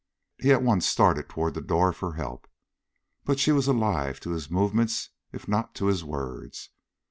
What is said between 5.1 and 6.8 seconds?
if not to his words.